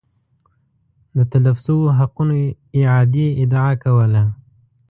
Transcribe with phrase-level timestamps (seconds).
[1.15, 2.35] د تلف شویو حقونو
[2.79, 4.23] اعادې ادعا کوله